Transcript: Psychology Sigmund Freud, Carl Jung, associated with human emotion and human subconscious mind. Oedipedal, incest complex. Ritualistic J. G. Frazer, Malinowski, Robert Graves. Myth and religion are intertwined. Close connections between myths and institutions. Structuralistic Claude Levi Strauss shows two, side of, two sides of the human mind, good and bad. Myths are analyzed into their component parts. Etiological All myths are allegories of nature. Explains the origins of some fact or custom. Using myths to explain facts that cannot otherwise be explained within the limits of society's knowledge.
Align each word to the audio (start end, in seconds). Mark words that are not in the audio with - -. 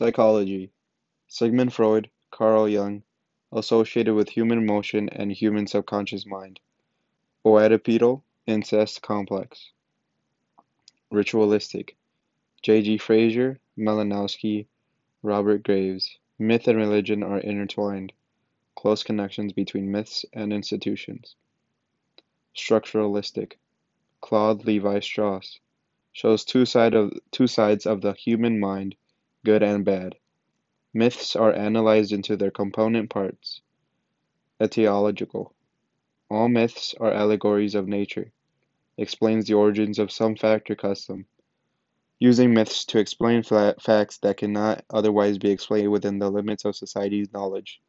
Psychology 0.00 0.70
Sigmund 1.28 1.74
Freud, 1.74 2.08
Carl 2.30 2.66
Jung, 2.66 3.02
associated 3.52 4.14
with 4.14 4.30
human 4.30 4.56
emotion 4.56 5.10
and 5.10 5.30
human 5.30 5.66
subconscious 5.66 6.24
mind. 6.24 6.58
Oedipedal, 7.44 8.22
incest 8.46 9.02
complex. 9.02 9.72
Ritualistic 11.10 11.98
J. 12.62 12.80
G. 12.80 12.96
Frazer, 12.96 13.60
Malinowski, 13.76 14.64
Robert 15.22 15.64
Graves. 15.64 16.16
Myth 16.38 16.66
and 16.66 16.78
religion 16.78 17.22
are 17.22 17.38
intertwined. 17.38 18.14
Close 18.76 19.02
connections 19.02 19.52
between 19.52 19.92
myths 19.92 20.24
and 20.32 20.50
institutions. 20.50 21.34
Structuralistic 22.56 23.58
Claude 24.22 24.64
Levi 24.64 25.00
Strauss 25.00 25.60
shows 26.12 26.46
two, 26.46 26.64
side 26.64 26.94
of, 26.94 27.12
two 27.32 27.46
sides 27.46 27.84
of 27.84 28.00
the 28.00 28.14
human 28.14 28.58
mind, 28.58 28.96
good 29.44 29.62
and 29.62 29.84
bad. 29.84 30.16
Myths 30.92 31.36
are 31.36 31.52
analyzed 31.52 32.12
into 32.12 32.36
their 32.36 32.50
component 32.50 33.10
parts. 33.10 33.60
Etiological 34.60 35.52
All 36.28 36.48
myths 36.48 36.94
are 37.00 37.12
allegories 37.12 37.74
of 37.74 37.88
nature. 37.88 38.32
Explains 38.98 39.46
the 39.46 39.54
origins 39.54 39.98
of 39.98 40.12
some 40.12 40.36
fact 40.36 40.70
or 40.70 40.74
custom. 40.74 41.26
Using 42.18 42.52
myths 42.52 42.84
to 42.86 42.98
explain 42.98 43.42
facts 43.42 44.18
that 44.18 44.36
cannot 44.36 44.84
otherwise 44.90 45.38
be 45.38 45.50
explained 45.50 45.90
within 45.90 46.18
the 46.18 46.30
limits 46.30 46.64
of 46.66 46.76
society's 46.76 47.32
knowledge. 47.32 47.80